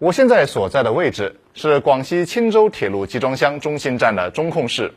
[0.00, 4.92] 我现在所在的位置是广西钦州铁路集装箱中心站的中控室。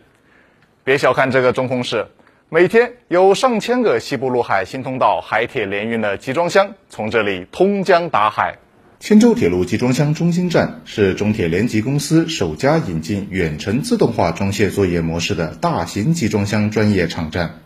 [0.83, 2.05] 别小看这个中控室，
[2.49, 8.59] 每天有上千个西部陆海新通道海铁联运的集装箱从这里通江达海。
[8.99, 17.61] 钦州铁路集装箱中心站是中铁联集公司首家引进远程自动化装卸作业模式的大型集装箱专业场站。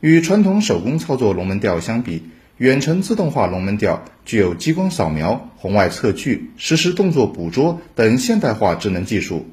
[0.00, 9.46] 与传统手工操作龙门吊相比，远程自动化龙门吊具有激光扫描、红外测距、实时动作捕捉等现代化智能技术，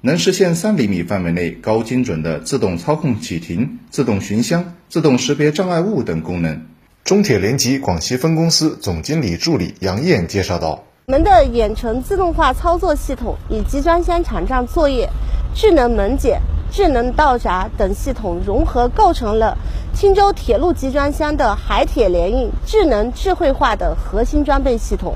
[0.00, 6.58] 能实现三厘米范围内高精准的自动操控启停、自动巡箱、自动识别障碍物等功能。
[7.04, 15.06] 中铁联集广西分公司总经理助理杨艳介绍道：“我们的远程自动化操作系统以集装箱场站作业、
[15.54, 16.40] 智能门检、
[16.72, 19.54] 智能道闸等系统融合，构成了
[19.94, 25.14] 钦州铁路集装箱的海铁联运智能智慧化的核心装备系统，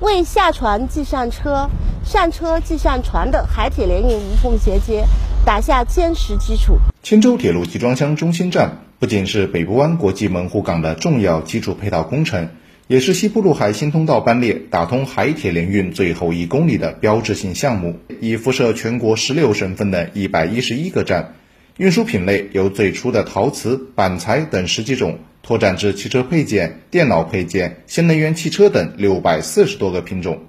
[0.00, 1.70] 为下船即上车、
[2.04, 5.04] 上车即上船的海铁联运无缝衔接
[5.46, 8.78] 打下坚实基础。”钦州铁路集装箱中心站。
[8.98, 12.48] 不仅是北部湾国际门户港的重要基础配套工程，
[12.88, 18.00] 也是西部陆海新通道班列打通海铁联运最后一公里的标志性项目。
[18.20, 21.34] 已辐射全国十六省份的一百一十一个站，
[21.78, 30.40] 运输品类由最初的陶瓷、板材等十几种，拓展至汽车配件、电脑配件、新能源汽车等六百四十多个品种。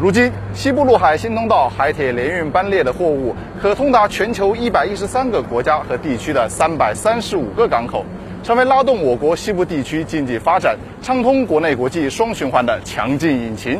[0.00, 8.04] 如今，西部陆海新通道海铁联运班列的货物可通达全球一百一十三个国家和地区的三百三十五个港口，
[8.42, 13.78] 成为拉动我国西部地区经济发展、畅通国内国际双循环的强劲引擎。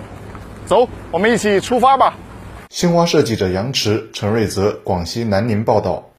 [0.67, 2.15] 走，我们一起出发吧！
[2.71, 6.12] 新华社记者杨驰、陈瑞泽，广西南宁报道。